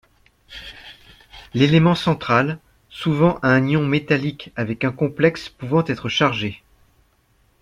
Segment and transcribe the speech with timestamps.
[1.53, 2.57] L'élément central,
[2.89, 6.63] souvent un ion métallique avec un complexe pouvant être chargé.